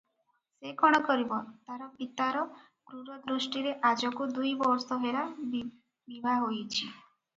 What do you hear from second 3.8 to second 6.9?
ଆଜକୁ ଦୁଇବର୍ଷ ହେଲା ବିଭା ହୋଇଚି।